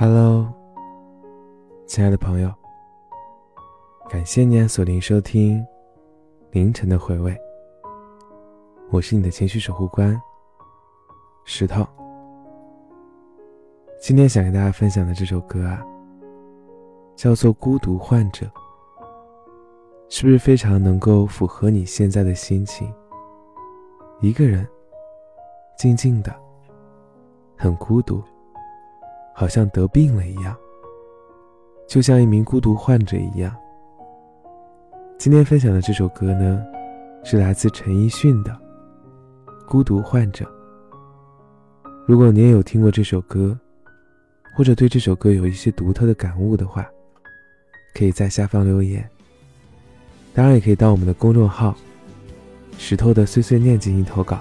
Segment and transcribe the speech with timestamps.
[0.00, 0.46] Hello，
[1.84, 2.54] 亲爱的朋友，
[4.08, 5.66] 感谢你锁定收听
[6.52, 7.36] 凌晨的回味。
[8.90, 10.16] 我是你的情绪守护官
[11.44, 11.84] 石头。
[14.00, 15.84] 今天想跟大家分享的这首歌啊，
[17.16, 18.46] 叫做《孤独患者》，
[20.08, 22.88] 是不是非常能够符合你现在的心情？
[24.20, 24.64] 一个人，
[25.76, 26.32] 静静的，
[27.56, 28.22] 很孤独。
[29.38, 30.56] 好像得病了一样，
[31.86, 33.54] 就像一名孤独患者一样。
[35.16, 36.60] 今天分享的这首歌呢，
[37.22, 38.50] 是来自陈奕迅的
[39.64, 40.44] 《孤独患者》。
[42.04, 43.56] 如果你也有听过这首歌，
[44.56, 46.84] 或者对这首歌有一些独特的感悟的话，
[47.94, 49.08] 可以在下方留言。
[50.34, 51.76] 当然，也可以到我们的公众号
[52.76, 54.40] “石头的碎碎念”进行投稿，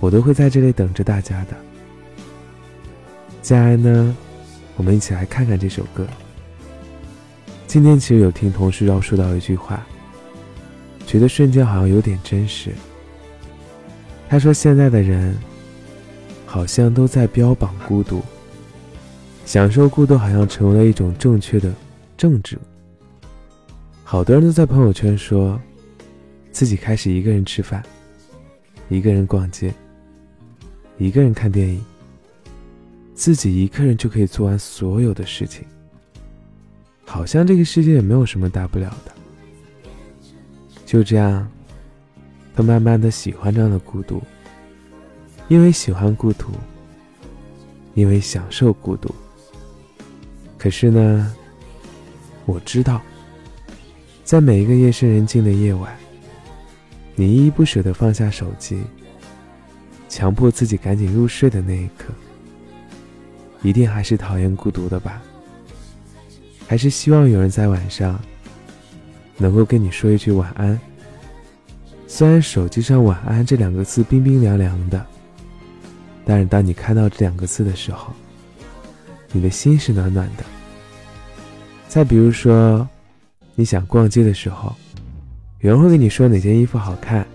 [0.00, 1.54] 我都会在这里等着大家的。
[3.44, 4.16] 接下来呢，
[4.74, 6.06] 我们一起来看看这首歌。
[7.66, 9.84] 今天其实有听同事要说到一句话，
[11.06, 12.70] 觉得瞬间好像有点真实。
[14.30, 15.36] 他说：“现在的人
[16.46, 18.22] 好像都在标榜孤独，
[19.44, 21.70] 享受孤独好像成为了一种正确的
[22.16, 22.58] 政治。
[24.04, 25.60] 好多人都在朋友圈说，
[26.50, 27.82] 自己开始一个人吃饭，
[28.88, 29.70] 一个人逛街，
[30.96, 31.84] 一个人看电影。”
[33.14, 35.64] 自己一个人就可以做完所有的事情，
[37.04, 39.12] 好像这个世界也没有什么大不了的。
[40.84, 41.48] 就这样，
[42.54, 44.20] 他慢慢的喜欢上了孤独，
[45.48, 46.50] 因为喜欢孤独，
[47.94, 49.14] 因为享受孤独。
[50.58, 51.34] 可是呢，
[52.46, 53.00] 我知道，
[54.24, 55.96] 在每一个夜深人静的夜晚，
[57.14, 58.82] 你依依不舍的放下手机，
[60.08, 62.12] 强迫自己赶紧入睡的那一刻。
[63.64, 65.20] 一定还是讨厌孤独的吧？
[66.68, 68.20] 还是希望有人在晚上
[69.38, 70.78] 能够跟你说一句晚安？
[72.06, 75.04] 虽然手机上“晚安”这两个字冰冰凉凉的，
[76.24, 78.12] 但是当你看到这两个字的时候，
[79.32, 80.44] 你的心是暖暖的。
[81.88, 82.86] 再比如说，
[83.54, 84.74] 你想逛街的时候，
[85.60, 87.26] 有人会跟你说哪件衣服好看，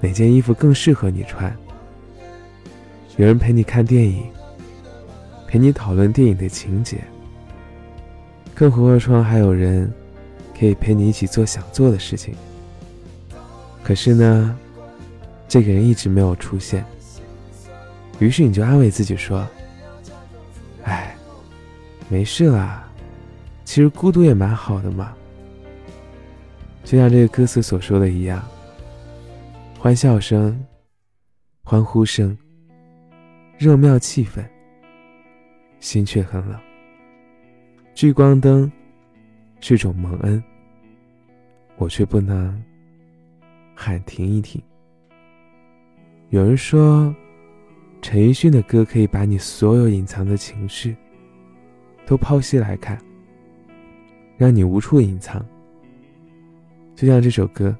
[0.00, 1.54] 哪件衣服更适合你穿。
[3.16, 4.24] 有人陪你看电影。
[5.52, 6.96] 陪你讨论电影的情节，
[8.54, 9.92] 更何况还有人
[10.58, 12.34] 可以陪你一起做想做的事情。
[13.84, 14.58] 可是呢，
[15.46, 16.82] 这个人一直没有出现。
[18.18, 19.46] 于是你就安慰自己说
[20.84, 21.14] ：“哎，
[22.08, 22.90] 没事啦，
[23.62, 25.12] 其实孤独也蛮好的嘛。”
[26.82, 28.42] 就像这个歌词所说的一样，
[29.78, 30.58] 欢笑声、
[31.62, 32.34] 欢呼声、
[33.58, 34.42] 热妙气氛。
[35.82, 36.58] 心却很冷。
[37.92, 38.70] 聚光灯
[39.60, 40.42] 是种蒙恩，
[41.76, 42.62] 我却不能
[43.74, 44.62] 喊停一停。
[46.30, 47.14] 有人说，
[48.00, 50.96] 陈奕迅的歌可以把你所有隐藏的情绪
[52.06, 52.96] 都剖析来看，
[54.38, 55.44] 让你无处隐藏。
[56.94, 57.76] 就像这首歌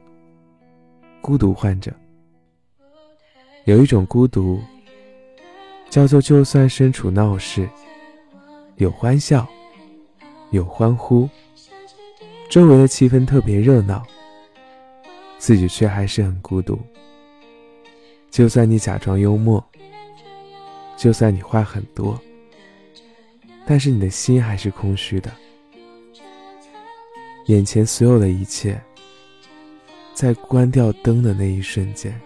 [1.23, 1.91] 《孤独患者》，
[3.65, 4.61] 有一种孤独，
[5.89, 7.69] 叫做就算身处闹市。
[8.77, 9.47] 有欢笑，
[10.51, 11.29] 有欢呼，
[12.49, 14.03] 周围的气氛特别热闹，
[15.39, 16.79] 自己却还是很孤独。
[18.31, 19.63] 就算你假装幽默，
[20.97, 22.19] 就算你话很多，
[23.67, 25.31] 但是你的心还是空虚的。
[27.47, 28.81] 眼前所有的一切，
[30.15, 32.19] 在关掉灯的那一瞬间，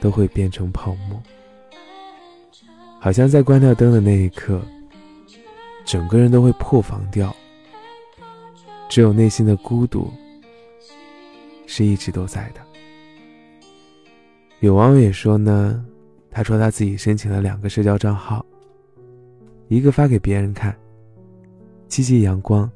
[0.00, 1.22] 都会变成泡沫，
[2.98, 4.60] 好像在关掉灯的那一刻。
[5.84, 7.34] 整个人都会破防掉，
[8.88, 10.10] 只有内心的孤独
[11.66, 12.60] 是一直都在的。
[14.60, 15.84] 有网友也说呢，
[16.30, 18.44] 他说他自己申请了两个社交账号，
[19.68, 20.74] 一个发给别人看，
[21.86, 22.66] 积极阳光；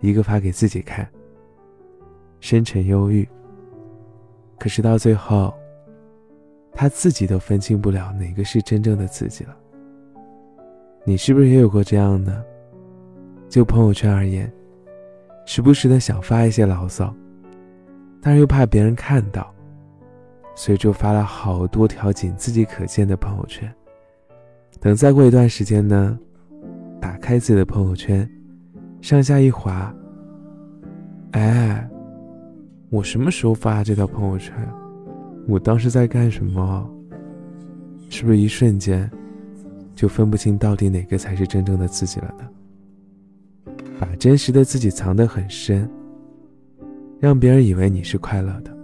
[0.00, 1.10] 一个发给自己看，
[2.38, 3.28] 深沉忧郁。
[4.58, 5.52] 可是到最后，
[6.72, 9.56] 他自己都分清不了哪个是真正的自己了。
[11.10, 12.40] 你是不是也有过这样的？
[13.48, 14.48] 就朋友圈而言，
[15.44, 17.12] 时不时的想发一些牢骚，
[18.22, 19.52] 但是又怕别人看到，
[20.54, 23.68] 所以就发了好多条仅自己可见的朋友圈。
[24.78, 26.16] 等再过一段时间呢，
[27.00, 28.30] 打开自己的朋友圈，
[29.00, 29.92] 上下一滑，
[31.32, 31.90] 哎，
[32.88, 34.54] 我什么时候发这条朋友圈？
[35.48, 36.88] 我当时在干什么？
[38.08, 39.10] 是不是一瞬间？
[40.00, 43.74] 就分不清到底哪个才是真正的自己了呢？
[43.98, 45.86] 把真实的自己藏得很深，
[47.18, 48.74] 让别人以为你是快乐的，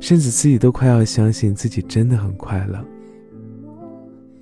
[0.00, 2.84] 甚至自己都快要相信自己真的很快乐。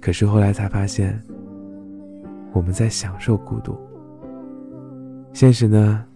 [0.00, 1.22] 可是后来才发现，
[2.54, 3.76] 我们在享受孤独。
[5.34, 6.06] 现实呢？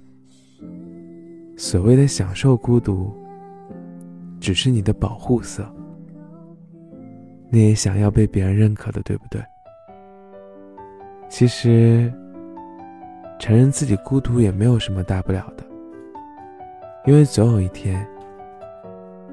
[1.55, 3.13] 所谓的享受孤独，
[4.41, 5.71] 只是你的保护色。
[7.51, 9.43] 你也想要被别人认可的，对不对？
[11.29, 12.13] 其实，
[13.39, 15.65] 承认自己孤独也没有什么大不了的，
[17.07, 18.07] 因为总有一天，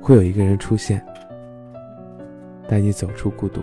[0.01, 1.03] 会有一个人出现，
[2.67, 3.61] 带你走出孤独。